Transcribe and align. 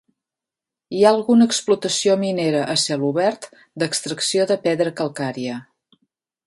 Hi 0.99 1.03
ha 1.07 1.11
alguna 1.15 1.47
explotació 1.49 2.15
minera 2.23 2.63
a 2.75 2.79
cel 2.85 3.05
obert 3.11 3.47
d'extracció 3.83 4.47
de 4.53 4.61
pedra 4.69 4.95
calcària 5.03 5.61